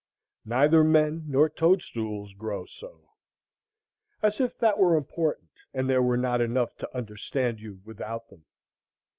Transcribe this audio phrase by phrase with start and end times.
[0.47, 3.11] Neither men nor toad stools grow so.
[4.23, 8.45] As if that were important, and there were not enough to understand you without them.